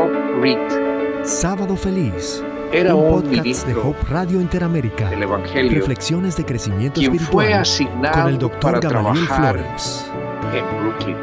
[0.00, 1.24] Rob Reed.
[1.24, 2.42] Sábado Feliz.
[2.72, 5.10] Era un, podcast ministro de Hope Radio Interamérica.
[5.10, 10.10] del Evangelio Reflexiones de crecimiento quien espiritual fue asignado con el doctor para trabajar Flores.
[10.54, 11.16] en Brooklyn.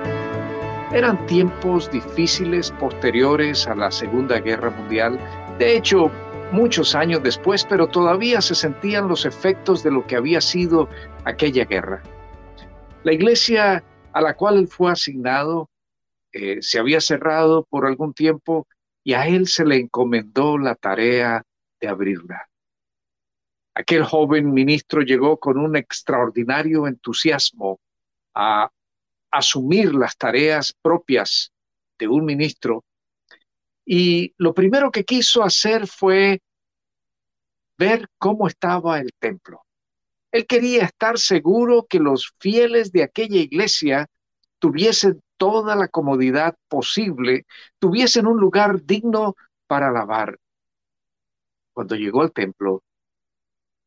[0.94, 5.18] Eran tiempos difíciles posteriores a la Segunda Guerra Mundial.
[5.58, 6.12] De hecho,
[6.52, 10.88] muchos años después, pero todavía se sentían los efectos de lo que había sido
[11.26, 12.04] aquella guerra.
[13.04, 13.84] La iglesia
[14.14, 15.68] a la cual él fue asignado
[16.32, 18.68] eh, se había cerrado por algún tiempo
[19.04, 21.44] y a él se le encomendó la tarea
[21.80, 22.50] de abrirla.
[23.76, 27.80] Aquel joven ministro llegó con un extraordinario entusiasmo
[28.34, 28.70] a
[29.32, 31.52] asumir las tareas propias
[32.00, 32.84] de un ministro
[33.90, 36.42] y lo primero que quiso hacer fue
[37.78, 39.64] ver cómo estaba el templo.
[40.34, 44.08] Él quería estar seguro que los fieles de aquella iglesia
[44.60, 47.46] tuviesen toda la comodidad posible,
[47.80, 49.36] tuviesen un lugar digno
[49.68, 50.40] para alabar.
[51.74, 52.84] Cuando llegó al templo,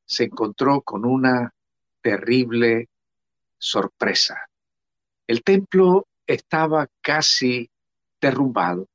[0.05, 1.53] se encontró con una
[2.01, 2.89] terrible
[3.59, 4.49] sorpresa.
[5.27, 7.71] El templo estaba casi
[8.21, 8.89] derrumbado.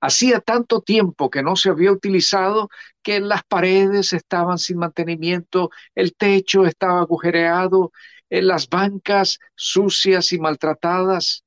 [0.00, 2.68] Hacía tanto tiempo que no se había utilizado
[3.02, 7.92] que las paredes estaban sin mantenimiento, el techo estaba agujereado,
[8.30, 11.44] en las bancas sucias y maltratadas.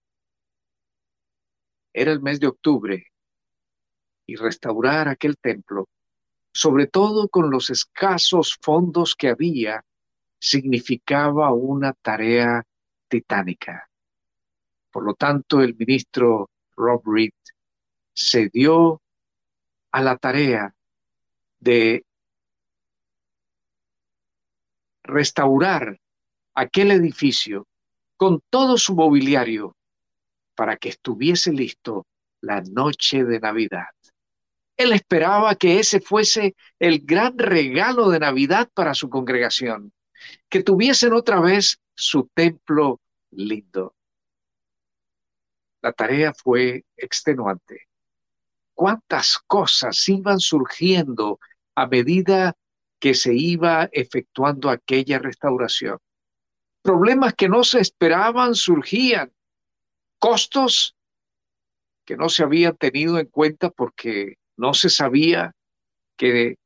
[1.93, 3.07] Era el mes de octubre
[4.25, 5.89] y restaurar aquel templo,
[6.53, 9.83] sobre todo con los escasos fondos que había,
[10.39, 12.65] significaba una tarea
[13.07, 13.89] titánica.
[14.89, 17.33] Por lo tanto, el ministro Rob Reed
[18.13, 19.02] se dio
[19.91, 20.73] a la tarea
[21.59, 22.05] de
[25.03, 26.00] restaurar
[26.53, 27.67] aquel edificio
[28.17, 29.75] con todo su mobiliario
[30.55, 32.05] para que estuviese listo
[32.41, 33.88] la noche de Navidad.
[34.77, 39.93] Él esperaba que ese fuese el gran regalo de Navidad para su congregación,
[40.49, 42.99] que tuviesen otra vez su templo
[43.31, 43.95] lindo.
[45.81, 47.87] La tarea fue extenuante.
[48.73, 51.39] Cuántas cosas iban surgiendo
[51.76, 52.55] a medida
[52.99, 55.97] que se iba efectuando aquella restauración.
[56.81, 59.31] Problemas que no se esperaban surgían,
[60.19, 60.95] costos
[62.05, 65.53] que no se habían tenido en cuenta porque no se sabía
[66.17, 66.58] que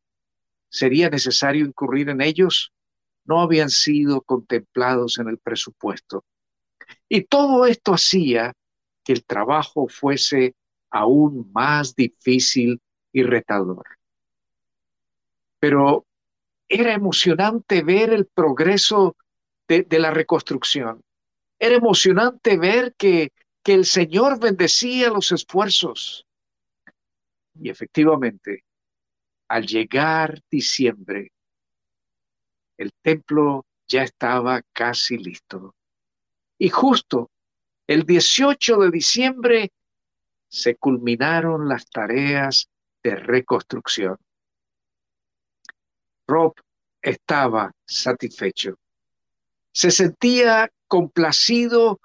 [0.69, 2.73] sería necesario incurrir en ellos,
[3.25, 6.23] no habían sido contemplados en el presupuesto.
[7.09, 8.53] Y todo esto hacía
[9.03, 10.55] que el trabajo fuese
[10.89, 12.81] aún más difícil
[13.11, 13.85] y retador.
[15.59, 16.05] Pero
[16.67, 19.15] era emocionante ver el progreso
[19.67, 21.01] de, la reconstrucción.
[21.59, 23.31] Era emocionante ver que,
[23.63, 26.25] que el Señor bendecía los esfuerzos.
[27.53, 28.63] Y efectivamente,
[29.47, 31.31] al llegar diciembre,
[32.77, 35.75] el templo ya estaba casi listo.
[36.57, 37.31] Y justo
[37.87, 39.71] el 18 de diciembre
[40.49, 42.69] se culminaron las tareas
[43.03, 44.17] de reconstrucción.
[46.27, 46.55] Rob
[47.01, 48.75] estaba satisfecho.
[49.75, 51.99] Se sentía complacido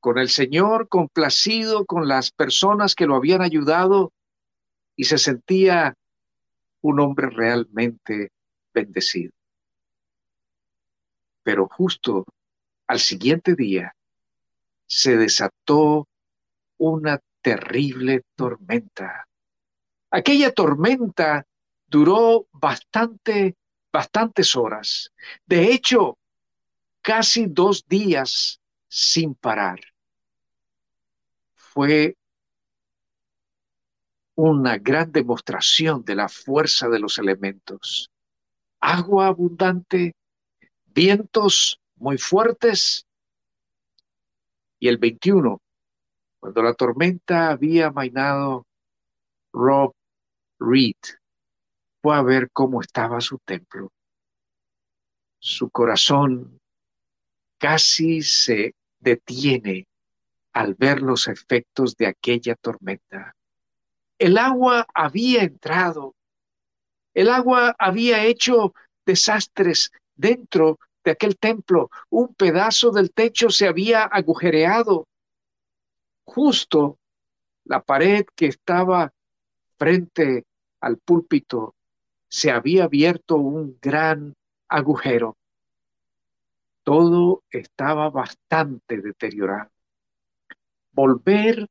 [0.00, 4.12] con el Señor, complacido con las personas que lo habían ayudado
[4.96, 5.94] y se sentía
[6.80, 8.32] un hombre realmente
[8.74, 9.30] bendecido.
[11.44, 12.24] Pero justo
[12.88, 13.94] al siguiente día
[14.84, 16.08] se desató
[16.78, 19.28] una terrible tormenta.
[20.10, 21.46] Aquella tormenta
[21.86, 23.54] duró bastante,
[23.92, 25.12] bastantes horas.
[25.46, 26.18] De hecho,
[27.04, 29.78] casi dos días sin parar.
[31.54, 32.16] Fue
[34.36, 38.10] una gran demostración de la fuerza de los elementos.
[38.80, 40.14] Agua abundante,
[40.86, 43.06] vientos muy fuertes.
[44.80, 45.60] Y el 21,
[46.40, 48.66] cuando la tormenta había amainado,
[49.52, 49.92] Rob
[50.58, 50.96] Reed
[52.00, 53.92] fue a ver cómo estaba su templo.
[55.38, 56.60] Su corazón
[57.64, 59.86] casi se detiene
[60.52, 63.34] al ver los efectos de aquella tormenta.
[64.18, 66.14] El agua había entrado,
[67.14, 68.74] el agua había hecho
[69.06, 71.90] desastres dentro de aquel templo.
[72.10, 75.08] Un pedazo del techo se había agujereado.
[76.24, 76.98] Justo
[77.64, 79.10] la pared que estaba
[79.78, 80.44] frente
[80.80, 81.74] al púlpito
[82.28, 84.34] se había abierto un gran
[84.68, 85.38] agujero.
[86.84, 89.70] Todo estaba bastante deteriorado.
[90.92, 91.66] Volver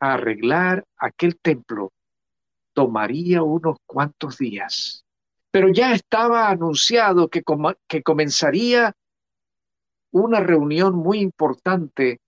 [0.00, 1.92] a arreglar aquel templo
[2.74, 5.04] tomaría unos cuantos días,
[5.50, 7.42] pero ya estaba anunciado que,
[7.88, 8.94] que comenzaría
[10.10, 12.20] una reunión muy importante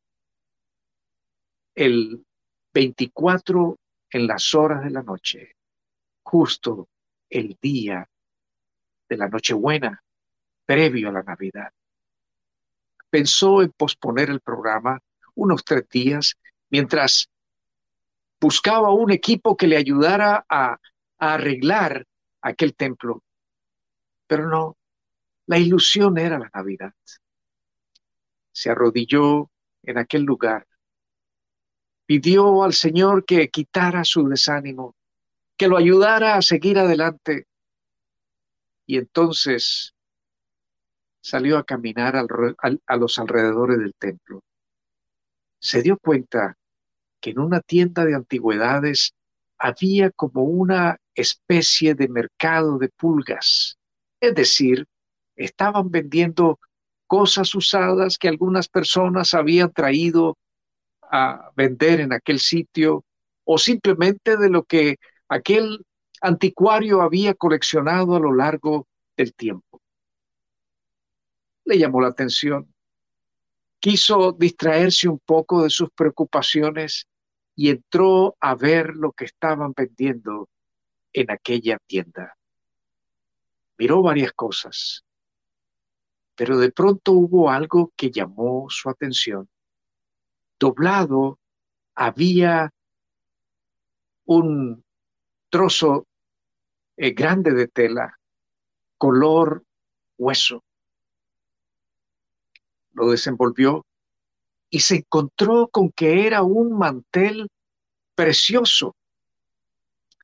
[1.75, 2.25] el
[2.75, 3.77] 24
[4.11, 5.57] en las horas de la noche,
[6.23, 6.89] justo
[7.29, 8.09] el día
[9.09, 10.03] de la Nochebuena,
[10.71, 11.73] previo a la Navidad.
[13.11, 15.03] Pensó en posponer el programa
[15.35, 16.37] unos tres días
[16.69, 17.29] mientras
[18.41, 20.75] buscaba un equipo que le ayudara a,
[21.19, 22.07] a arreglar
[22.41, 23.25] aquel templo.
[24.29, 24.77] Pero no,
[25.47, 26.95] la ilusión era la Navidad.
[28.53, 29.51] Se arrodilló
[29.83, 30.69] en aquel lugar,
[32.07, 34.95] pidió al Señor que quitara su desánimo,
[35.57, 37.49] que lo ayudara a seguir adelante.
[38.87, 39.97] Y entonces
[41.21, 44.43] salió a caminar a los alrededores del templo.
[45.61, 46.57] Se dio cuenta
[47.21, 49.13] que en una tienda de antigüedades
[49.59, 53.77] había como una especie de mercado de pulgas,
[54.21, 54.87] es decir,
[55.37, 56.59] estaban vendiendo
[57.07, 60.39] cosas usadas que algunas personas habían traído
[61.03, 63.05] a vender en aquel sitio
[63.45, 64.97] o simplemente de lo que
[65.29, 65.85] aquel
[66.21, 68.87] anticuario había coleccionado a lo largo
[69.17, 69.80] del tiempo.
[71.71, 72.75] Le llamó la atención.
[73.79, 77.07] Quiso distraerse un poco de sus preocupaciones
[77.55, 80.49] y entró a ver lo que estaban vendiendo
[81.13, 82.37] en aquella tienda.
[83.79, 85.05] Miró varias cosas,
[86.35, 89.49] pero de pronto hubo algo que llamó su atención.
[90.59, 91.39] Doblado
[91.95, 92.75] había
[94.25, 94.85] un
[95.49, 96.09] trozo
[96.97, 98.19] eh, grande de tela,
[98.99, 99.63] color
[100.19, 100.65] hueso.
[103.01, 103.87] Lo desenvolvió
[104.69, 107.49] y se encontró con que era un mantel
[108.15, 108.95] precioso,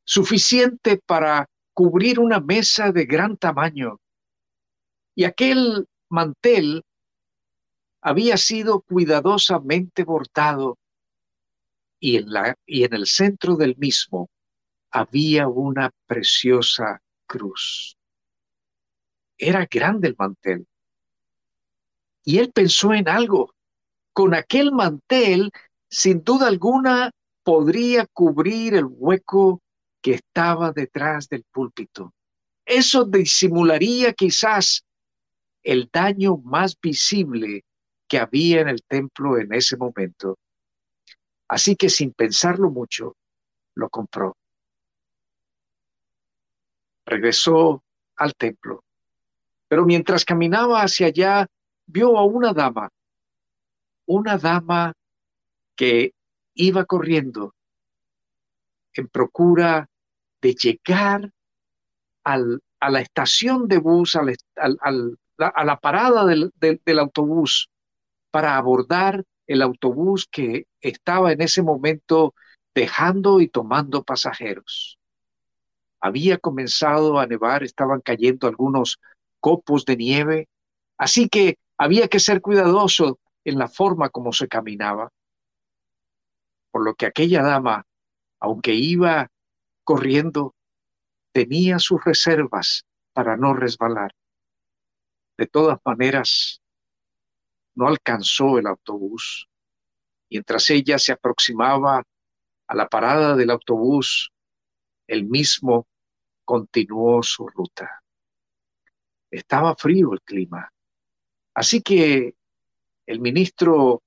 [0.05, 3.99] suficiente para cubrir una mesa de gran tamaño.
[5.15, 6.85] Y aquel mantel
[8.03, 10.77] había sido cuidadosamente bordado
[11.99, 14.29] y en, la, y en el centro del mismo
[14.91, 17.97] había una preciosa cruz.
[19.39, 20.67] Era grande el mantel.
[22.27, 23.55] Y él pensó en algo
[24.13, 25.53] con aquel mantel,
[25.89, 27.13] sin duda alguna,
[27.45, 29.61] podría cubrir el hueco
[30.03, 32.13] que estaba detrás del púlpito.
[32.65, 34.85] Eso disimularía quizás
[35.63, 37.65] el daño más visible
[38.09, 40.37] que había en el templo en ese momento.
[41.49, 43.17] Así que sin pensarlo mucho,
[43.77, 44.37] lo compró.
[47.05, 47.85] Regresó
[48.17, 48.83] al templo,
[49.69, 51.47] pero mientras caminaba hacia allá,
[51.87, 52.91] vio a una dama
[54.07, 54.93] una dama
[55.75, 56.15] que
[56.55, 57.55] iba corriendo
[58.95, 59.89] en procura
[60.41, 61.31] de llegar
[62.25, 64.37] al, a la estación de bus, al,
[65.39, 67.69] a la parada del, del autobús,
[68.31, 72.35] para abordar el autobús que estaba en ese momento
[72.75, 74.99] dejando y tomando pasajeros.
[76.01, 78.99] Había comenzado a nevar, estaban cayendo algunos
[79.41, 80.49] copos de nieve,
[80.97, 85.13] así que había que ser cuidadoso en la forma como se caminaba,
[86.71, 87.87] por lo que aquella dama,
[88.41, 89.29] aunque iba
[89.85, 90.55] corriendo,
[91.33, 94.13] tenía sus reservas para no resbalar.
[95.39, 96.61] De todas maneras,
[97.75, 99.49] no alcanzó el autobús.
[100.31, 102.03] Mientras ella se aproximaba
[102.67, 104.33] a la parada del autobús,
[105.07, 105.87] el mismo
[106.45, 108.03] continuó su ruta.
[109.31, 110.73] Estaba frío el clima,
[111.57, 112.35] así que
[113.07, 114.03] el ministro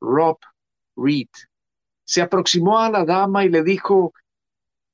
[0.00, 0.38] Rob
[0.96, 1.28] Reed
[2.04, 4.12] se aproximó a la dama y le dijo,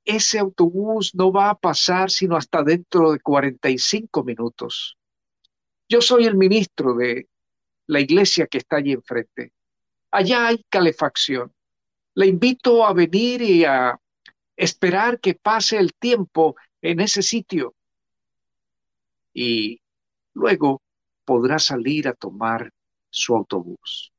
[0.05, 4.97] ese autobús no va a pasar sino hasta dentro de 45 minutos.
[5.89, 7.27] Yo soy el ministro de
[7.87, 9.51] la iglesia que está allí enfrente.
[10.11, 11.51] Allá hay calefacción.
[12.13, 13.99] Le invito a venir y a
[14.55, 17.73] esperar que pase el tiempo en ese sitio.
[19.33, 19.81] Y
[20.35, 20.82] luego
[21.25, 22.71] podrá salir a tomar
[23.09, 24.11] su autobús.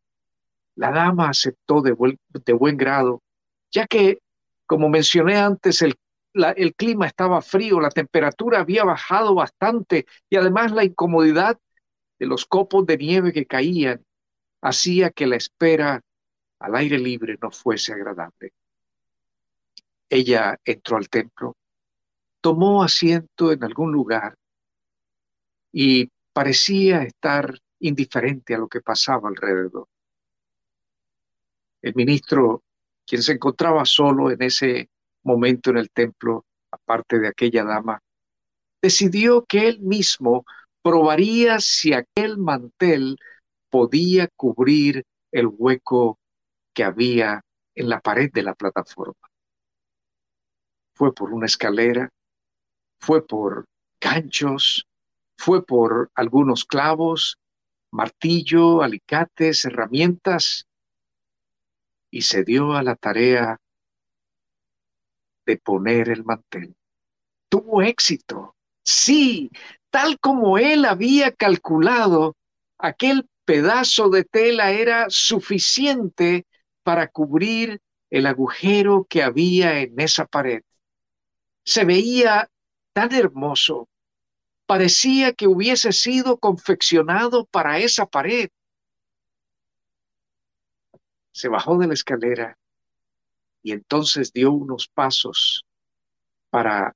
[0.76, 3.22] La dama aceptó de buen, grado,
[3.70, 4.18] ya que,
[4.66, 5.94] como mencioné antes, el,
[6.34, 11.58] el clima estaba frío, la temperatura había bajado bastante y además la incomodidad
[12.18, 14.04] de los copos de nieve que caían
[14.62, 16.00] hacía que la espera
[16.58, 18.52] al aire libre no fuese agradable.
[20.08, 21.56] Ella entró al templo,
[22.40, 24.36] tomó asiento en algún lugar
[25.72, 29.88] y parecía estar indiferente a lo que pasaba alrededor.
[31.80, 32.62] El ministro
[33.06, 34.88] quien se encontraba solo en ese
[35.22, 38.00] momento en el templo, aparte de aquella dama,
[38.82, 40.44] decidió que él mismo
[40.82, 43.16] probaría si aquel mantel
[43.70, 46.18] podía cubrir el hueco
[46.74, 47.42] que había
[47.74, 49.14] en la pared de la plataforma.
[50.94, 52.08] Fue por una escalera,
[53.00, 53.66] fue por
[54.00, 54.86] ganchos,
[55.36, 57.38] fue por algunos clavos,
[57.90, 60.66] martillo, alicates, herramientas,
[62.10, 63.60] y se dio a la tarea
[65.46, 66.74] de poner el mantel.
[67.48, 68.56] Tuvo éxito.
[68.82, 69.50] Sí,
[69.90, 72.36] tal como él había calculado,
[72.78, 76.46] aquel pedazo de tela era suficiente
[76.82, 80.62] para cubrir el agujero que había en esa pared.
[81.64, 82.48] Se veía
[82.92, 83.88] tan hermoso,
[84.74, 88.48] parecía que hubiese sido confeccionado para esa pared.
[91.30, 92.58] Se bajó de la escalera
[93.62, 95.64] y entonces dio unos pasos
[96.50, 96.92] para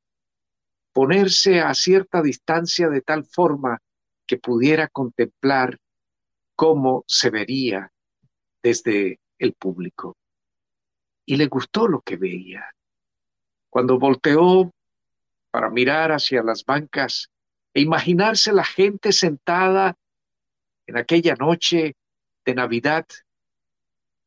[0.92, 3.78] ponerse a cierta distancia de tal forma
[4.26, 5.78] que pudiera contemplar
[6.56, 7.92] cómo se vería
[8.60, 10.16] desde el público.
[11.24, 12.74] Y le gustó lo que veía.
[13.70, 14.68] Cuando volteó
[15.52, 17.30] para mirar hacia las bancas
[17.78, 19.96] e imaginarse la gente sentada
[20.88, 21.94] en aquella noche
[22.44, 23.06] de Navidad,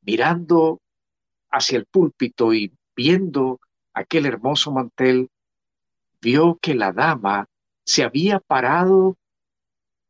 [0.03, 0.79] mirando
[1.49, 3.59] hacia el púlpito y viendo
[3.93, 5.29] aquel hermoso mantel,
[6.21, 7.45] vio que la dama
[7.83, 9.17] se había parado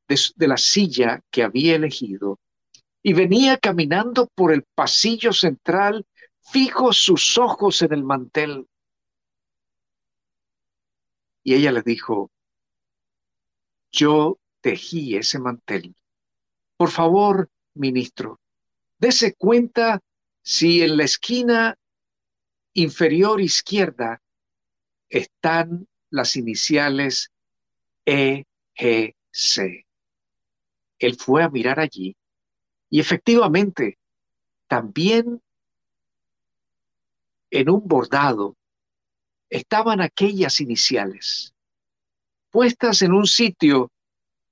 [0.08, 2.38] de, la silla que había elegido
[3.02, 6.06] y venía caminando por el pasillo central,
[6.42, 8.68] fijo sus ojos en el mantel.
[11.44, 12.30] Y ella le dijo,
[13.92, 15.96] yo tejí ese mantel.
[16.78, 18.40] Por favor, ministro,
[18.98, 20.02] dese cuenta
[20.42, 21.78] si en la esquina
[22.74, 24.22] inferior izquierda
[25.10, 27.32] están las iniciales
[28.06, 29.86] EGC.
[31.00, 32.16] Él fue a mirar allí
[32.90, 33.98] y efectivamente
[34.68, 35.42] también
[37.50, 38.56] en un bordado
[39.50, 41.51] estaban aquellas iniciales,
[42.52, 43.92] puestas en un sitio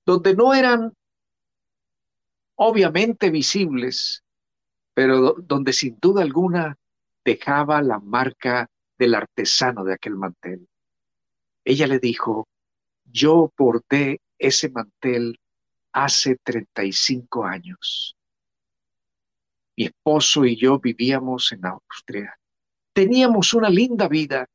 [0.05, 0.93] donde no eran
[2.55, 4.23] obviamente visibles,
[4.93, 6.77] pero donde sin duda alguna
[7.23, 10.67] dejaba la marca del artesano de aquel mantel.
[11.63, 12.47] Ella le dijo,
[13.05, 15.39] yo bordé ese mantel
[15.91, 18.15] hace 35 años.
[19.77, 22.37] Mi esposo y yo vivíamos en Austria.
[22.93, 24.47] Teníamos una linda vida.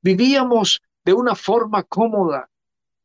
[0.00, 2.48] Vivíamos de una forma cómoda.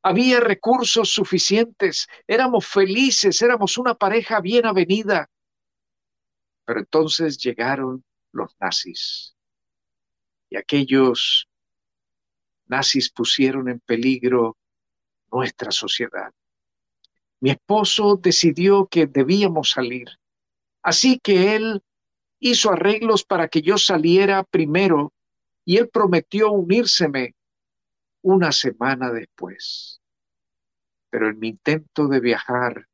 [0.03, 2.07] Había recursos suficientes.
[2.27, 3.41] Éramos felices.
[3.41, 5.29] Éramos una pareja bien avenida.
[6.65, 9.35] Pero entonces llegaron los nazis.
[10.49, 11.47] Y aquellos
[12.67, 14.57] nazis pusieron en peligro
[15.31, 16.33] nuestra sociedad.
[17.39, 20.07] Mi esposo decidió que debíamos salir,
[20.81, 21.83] así que él
[22.39, 25.13] hizo arreglos para que yo saliera primero
[25.63, 27.35] y él prometió unírseme
[28.27, 30.01] una semana después.
[31.09, 32.85] Pero en mi intento de viajar,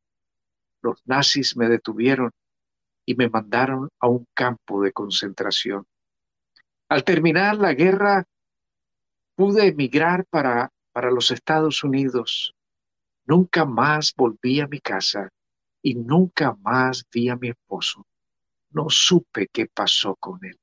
[0.83, 2.29] los nazis me detuvieron
[3.03, 5.87] y me mandaron a un campo de concentración.
[6.87, 8.25] Al terminar la guerra,
[9.35, 12.53] pude emigrar para, para los Estados Unidos.
[13.25, 15.29] Nunca más volví a mi casa
[15.81, 18.05] y nunca más vi a mi esposo.
[18.69, 20.59] No supe qué pasó con él.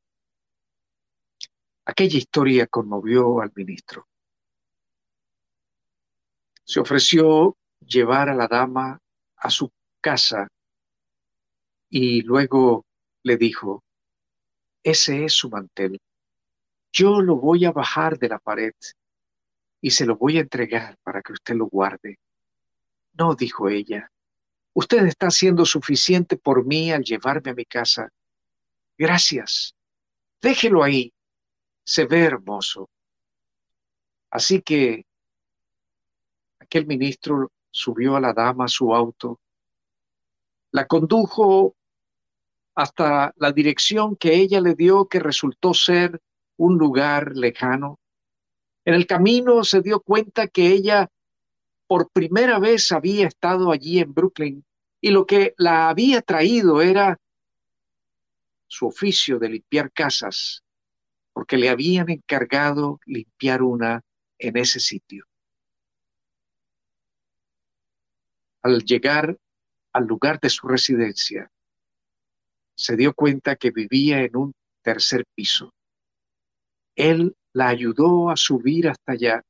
[1.87, 4.07] Aquella historia conmovió al ministro.
[6.71, 9.01] Se ofreció llevar a la dama
[9.35, 10.47] a su casa
[11.89, 12.85] y luego
[13.25, 13.83] le dijo,
[14.85, 16.01] ese es su mantel.
[16.93, 18.73] Yo lo voy a bajar de la pared
[19.81, 22.21] y se lo voy a entregar para que usted lo guarde.
[23.15, 24.09] No, dijo ella,
[24.73, 28.11] usted está haciendo suficiente por mí al llevarme a mi casa.
[28.97, 29.75] Gracias.
[30.41, 31.13] Déjelo ahí.
[31.83, 32.89] Se ve hermoso.
[34.31, 35.05] Así que
[36.71, 39.41] aquel ministro subió a la dama a su auto,
[40.71, 41.75] la condujo
[42.77, 46.21] hasta la dirección que ella le dio, que resultó ser
[46.57, 47.99] un lugar lejano.
[48.85, 51.09] En el camino se dio cuenta que ella
[51.89, 54.65] por primera vez había estado allí en Brooklyn
[55.01, 57.19] y lo que la había traído era
[58.69, 60.63] su oficio de limpiar casas,
[61.33, 64.03] porque le habían encargado limpiar una
[64.39, 65.30] en ese sitio.
[68.63, 69.39] Al llegar
[69.93, 71.51] al lugar de su residencia,
[72.75, 75.75] se dio cuenta que vivía en un tercer piso.
[76.97, 79.45] Él la ayudó a subir hasta allá.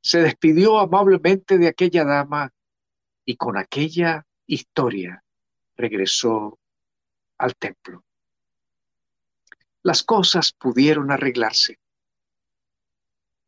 [0.00, 2.52] Se despidió amablemente de aquella dama
[3.24, 5.22] y con aquella historia
[5.76, 6.58] regresó
[7.38, 8.04] al templo.
[9.82, 11.78] Las cosas pudieron arreglarse.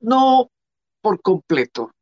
[0.00, 0.50] No
[1.00, 1.92] por completo,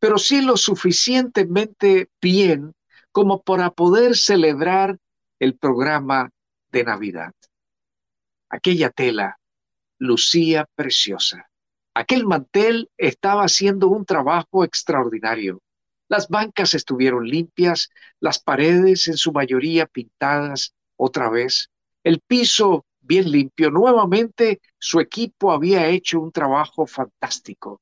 [0.00, 2.74] pero sí lo suficientemente bien
[3.12, 4.98] como para poder celebrar
[5.38, 6.30] el programa
[6.72, 7.32] de Navidad.
[8.48, 9.38] Aquella tela
[9.98, 11.50] lucía preciosa.
[11.94, 15.60] Aquel mantel estaba haciendo un trabajo extraordinario.
[16.08, 21.70] Las bancas estuvieron limpias, las paredes en su mayoría pintadas otra vez,
[22.02, 23.70] el piso bien limpio.
[23.70, 27.80] Nuevamente su equipo había hecho un trabajo fantástico.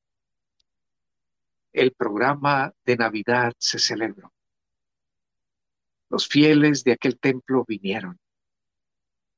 [1.79, 4.33] El programa de Navidad se celebró.
[6.09, 8.19] Los fieles de aquel templo vinieron,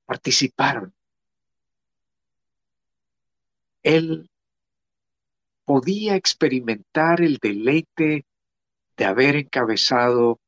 [0.08, 0.92] participaron.
[3.84, 4.28] Él
[5.66, 8.26] podía experimentar el deleite
[8.98, 10.40] de haber encabezado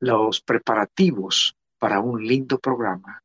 [0.00, 3.22] los preparativos para un lindo programa,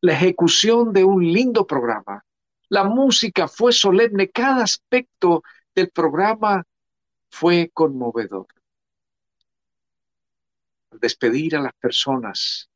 [0.00, 2.24] la ejecución de un lindo programa.
[2.68, 5.42] La música fue solemne, cada aspecto
[5.74, 6.64] del programa
[7.30, 8.46] fue conmovedor
[11.02, 12.70] despedir a las personas,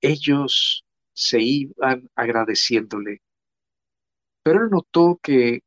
[0.00, 3.20] ellos se iban agradeciéndole.
[4.42, 5.60] Pero él notó que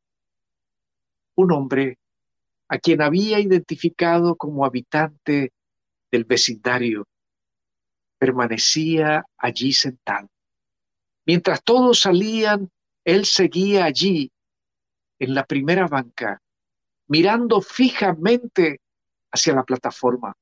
[1.34, 1.98] un hombre
[2.68, 5.52] a quien había identificado como habitante
[6.10, 7.06] del vecindario
[8.18, 10.28] permanecía allí sentado.
[11.24, 12.70] Mientras todos salían,
[13.04, 14.30] él seguía allí,
[15.18, 16.40] en la primera banca,
[17.08, 18.80] mirando fijamente
[19.30, 20.34] hacia la plataforma.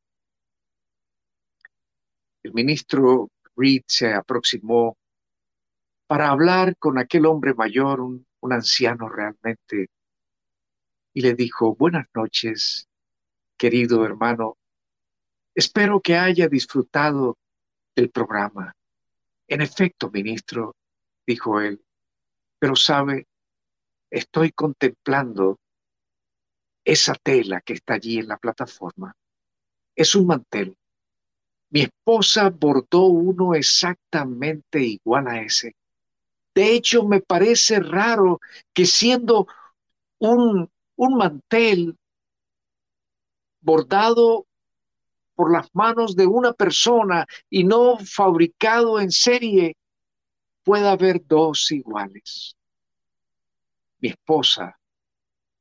[2.43, 4.97] El ministro Reed se aproximó
[6.07, 9.91] para hablar con aquel hombre mayor, un, anciano realmente,
[11.13, 12.87] y le dijo, buenas noches,
[13.57, 14.57] querido hermano.
[15.53, 17.39] Espero que haya disfrutado
[17.97, 18.73] del programa.
[19.49, 20.77] En efecto, ministro,
[21.27, 21.83] dijo él,
[22.61, 23.27] pero sabe,
[24.19, 25.59] estoy contemplando
[26.85, 29.15] esa tela que está allí en la plataforma.
[29.95, 30.77] Es un mantel
[31.71, 35.75] mi esposa bordó uno exactamente igual a ese.
[36.55, 38.41] De hecho, me parece raro
[38.73, 39.47] que siendo
[40.19, 41.97] un, un mantel
[43.61, 44.47] bordado
[45.35, 49.77] por las manos de una persona y no fabricado en serie,
[50.65, 52.56] pueda haber dos iguales.
[54.01, 54.79] Mi esposa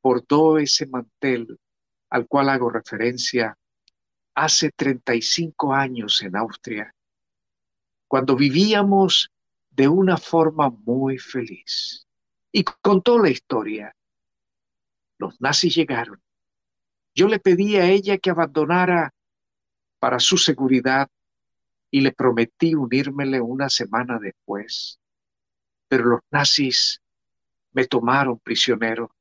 [0.02, 1.60] bordó ese mantel
[2.10, 3.58] al cual hago referencia
[4.36, 6.93] hace 35 años en Austria,
[8.08, 9.32] cuando vivíamos
[9.69, 12.06] de una forma muy feliz.
[12.52, 13.93] Y contó la historia.
[15.17, 16.21] Los nazis llegaron.
[17.13, 19.13] Yo le pedí a ella que abandonara
[20.00, 21.10] para su seguridad
[21.91, 25.00] y le prometí unírmele una semana después.
[25.88, 27.02] Pero los nazis
[27.76, 29.12] me tomaron prisionero,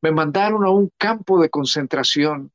[0.00, 2.50] me mandaron a un campo de concentración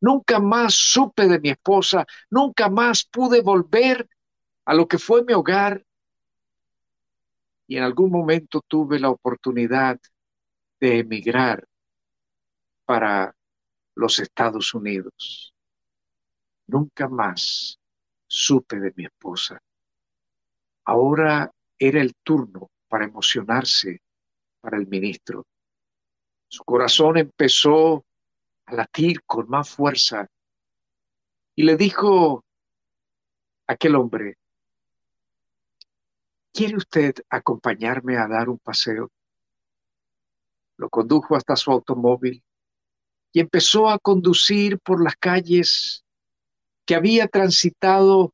[0.00, 4.08] Nunca más supe de mi esposa, nunca más pude volver
[4.64, 5.84] a lo que fue mi hogar.
[7.66, 9.98] Y en algún momento tuve la oportunidad
[10.80, 11.66] de emigrar
[12.84, 13.34] para
[13.94, 15.52] los Estados Unidos.
[16.68, 17.78] Nunca más
[18.26, 19.60] supe de mi esposa.
[20.84, 24.00] Ahora era el turno para emocionarse
[24.60, 25.46] para el ministro.
[26.48, 28.04] Su corazón empezó
[28.66, 30.28] a latir con más fuerza.
[31.54, 32.44] Y le dijo
[33.66, 34.36] aquel hombre,
[36.52, 39.10] ¿quiere usted acompañarme a dar un paseo?
[40.76, 42.42] Lo condujo hasta su automóvil
[43.32, 46.04] y empezó a conducir por las calles
[46.86, 48.32] que había transitado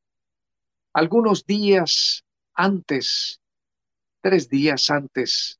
[0.93, 3.41] algunos días antes,
[4.21, 5.59] tres días antes,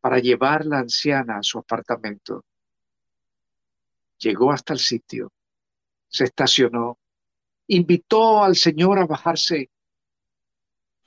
[0.00, 2.44] para llevar la anciana a su apartamento.
[4.18, 5.32] Llegó hasta el sitio,
[6.08, 6.98] se estacionó,
[7.66, 9.70] invitó al Señor a bajarse.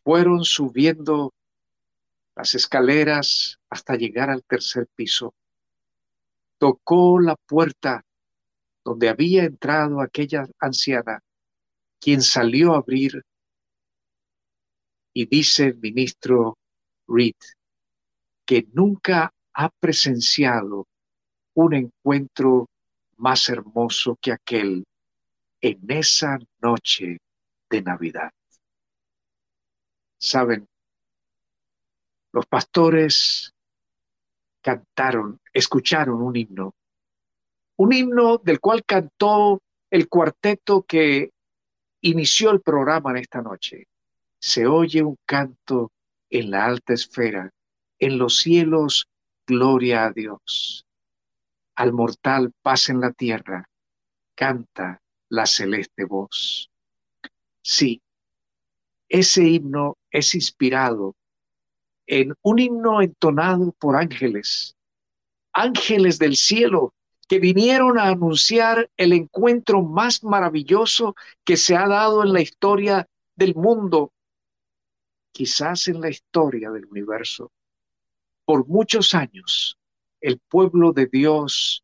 [0.04, 1.34] Fueron subiendo
[2.36, 5.34] las escaleras hasta llegar al tercer piso.
[6.58, 8.04] Tocó la puerta
[8.84, 11.22] donde había entrado aquella anciana,
[12.00, 13.24] quien salió a abrir
[15.14, 16.58] y dice el ministro
[17.08, 17.36] Reed
[18.46, 20.88] que nunca ha presenciado
[21.56, 22.68] un encuentro
[23.18, 24.86] más hermoso que aquel
[25.62, 27.20] en esa noche
[27.70, 28.32] de Navidad.
[30.18, 30.68] Saben,
[32.32, 33.54] los pastores
[34.62, 36.74] cantaron, escucharon un himno,
[37.78, 41.32] un himno del cual cantó el cuarteto que
[42.02, 43.88] inició el programa en esta noche.
[44.40, 45.92] Se oye un canto
[46.30, 47.52] en la alta esfera,
[48.04, 49.08] en los cielos,
[49.48, 50.86] gloria a Dios.
[51.76, 53.70] Al mortal paz en la tierra,
[54.36, 56.70] canta la celeste voz.
[57.62, 58.02] Sí,
[59.08, 61.16] ese himno es inspirado
[62.06, 64.76] en un himno entonado por ángeles,
[65.54, 66.94] ángeles del cielo
[67.30, 73.08] que vinieron a anunciar el encuentro más maravilloso que se ha dado en la historia
[73.34, 74.12] del mundo,
[75.32, 77.50] quizás en la historia del universo.
[78.46, 79.78] Por muchos años,
[80.20, 81.84] el pueblo de Dios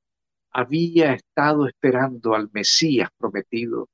[0.52, 3.88] había estado esperando al Mesías prometido.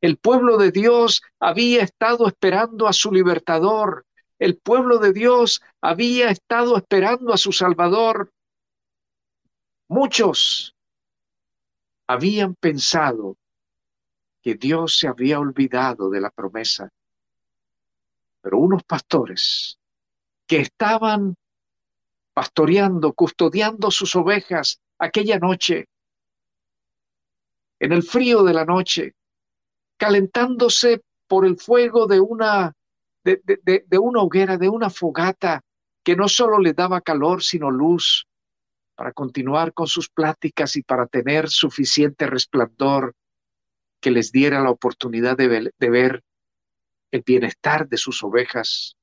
[0.00, 4.06] El pueblo de Dios había estado esperando a su libertador.
[4.38, 8.32] El pueblo de Dios había estado esperando a su Salvador.
[9.88, 10.74] Muchos
[12.06, 13.36] habían pensado
[14.42, 16.90] que Dios se había olvidado de la promesa,
[18.40, 19.78] pero unos pastores
[20.46, 21.36] que estaban
[22.32, 25.86] pastoreando, custodiando sus ovejas aquella noche,
[27.78, 29.14] en el frío de la noche,
[29.96, 32.74] calentándose por el fuego de una
[33.24, 35.62] de, una hoguera, de una fogata
[36.02, 38.26] que no solo le daba calor, sino luz
[38.94, 43.14] para continuar con sus pláticas y para tener suficiente resplandor
[44.00, 46.22] que les diera la oportunidad de ver
[47.10, 48.96] el bienestar de sus ovejas.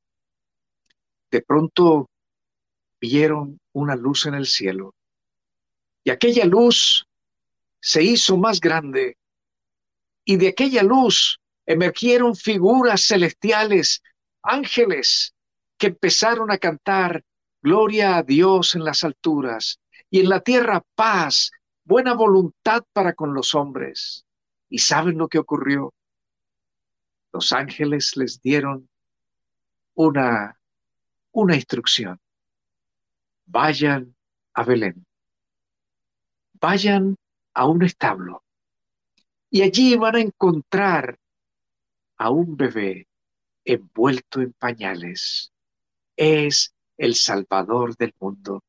[1.30, 2.10] De pronto
[3.00, 4.94] vieron una luz en el cielo
[6.08, 7.06] y aquella luz
[7.82, 9.18] se hizo más grande
[10.24, 14.02] y de aquella luz emergieron figuras celestiales,
[14.42, 15.36] ángeles,
[15.78, 17.26] que empezaron a cantar
[17.62, 21.52] Gloria a Dios en las alturas y en la tierra paz,
[21.84, 24.26] buena voluntad para con los hombres.
[24.70, 25.94] ¿Y saben lo que ocurrió?
[27.34, 28.88] Los ángeles les dieron
[29.94, 30.58] una,
[31.32, 32.18] una instrucción.
[33.48, 34.14] Vayan
[34.54, 35.06] a Belén.
[36.60, 37.16] Vayan
[37.54, 38.44] a un establo.
[39.50, 41.18] Y allí van a encontrar
[42.18, 43.08] a un bebé
[43.64, 45.52] envuelto en pañales.
[46.18, 48.64] Es el Salvador del mundo.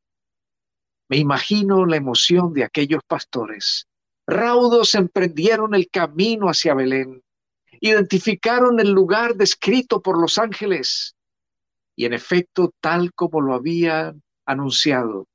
[1.09, 3.89] Me imagino la emoción de aquellos pastores.
[4.27, 7.23] Raudos emprendieron el camino hacia Belén,
[7.81, 11.17] identificaron el lugar descrito por los ángeles
[11.97, 15.27] y en efecto, tal como lo habían anunciado,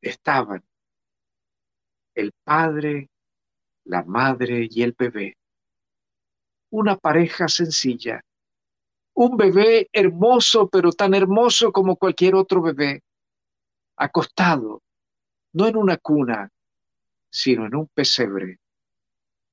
[0.00, 0.64] estaban
[2.14, 3.08] el padre,
[3.84, 5.36] la madre y el bebé
[6.70, 8.22] una pareja sencilla,
[9.14, 13.02] un bebé hermoso, pero tan hermoso como cualquier otro bebé,
[13.96, 14.82] acostado,
[15.52, 16.50] no en una cuna,
[17.30, 18.58] sino en un pesebre,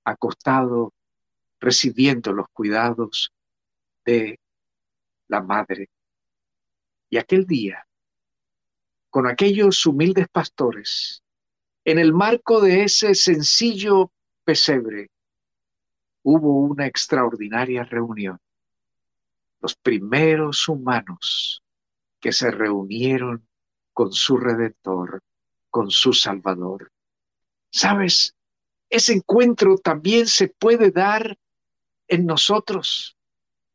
[0.03, 0.93] acostado,
[1.59, 3.31] recibiendo los cuidados
[4.03, 4.39] de
[5.27, 5.89] la madre.
[7.09, 7.87] Y aquel día,
[9.15, 11.23] con aquellos humildes pastores,
[11.85, 14.11] en el marco de ese sencillo
[14.43, 15.09] pesebre,
[16.23, 18.41] hubo una extraordinaria reunión.
[19.61, 21.63] Los primeros humanos
[22.19, 23.47] que se reunieron
[23.93, 25.23] con su Redentor,
[25.69, 26.91] con su Salvador.
[27.71, 28.35] ¿Sabes?
[28.89, 31.37] Ese encuentro también se puede dar
[32.09, 33.15] en nosotros.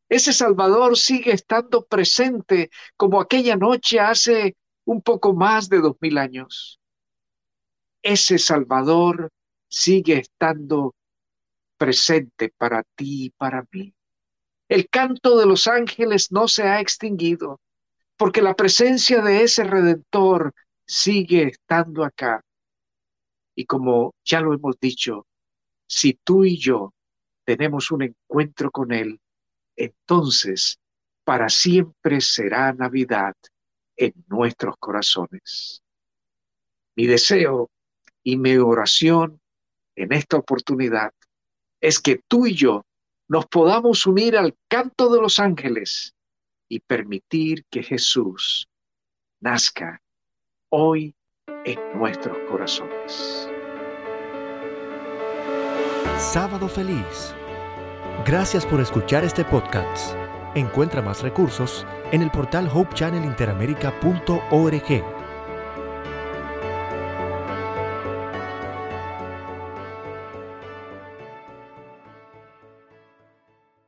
[0.06, 4.58] Ese Salvador sigue estando presente como aquella noche hace
[4.90, 6.80] un poco más de dos mil años.
[8.02, 9.30] Ese Salvador
[9.68, 10.96] sigue estando
[11.78, 13.94] presente para ti y para mí.
[14.68, 17.60] El canto de los ángeles no se ha extinguido,
[18.16, 22.44] porque la presencia de ese redentor sigue estando acá.
[23.54, 25.28] Y como ya lo hemos dicho,
[25.86, 26.94] si tú y yo
[27.44, 29.20] tenemos un encuentro con Él,
[29.76, 30.80] entonces
[31.22, 33.36] para siempre será Navidad
[34.00, 35.82] en nuestros corazones.
[36.96, 37.70] Mi deseo
[38.22, 39.40] y mi oración
[39.94, 41.12] en esta oportunidad
[41.80, 42.86] es que tú y yo
[43.28, 46.14] nos podamos unir al canto de los ángeles
[46.68, 48.68] y permitir que Jesús
[49.38, 50.02] nazca
[50.70, 51.14] hoy
[51.64, 53.48] en nuestros corazones.
[56.18, 57.34] Sábado feliz.
[58.24, 60.14] Gracias por escuchar este podcast.
[60.54, 65.19] Encuentra más recursos en el portal hopechannelinteramerica.org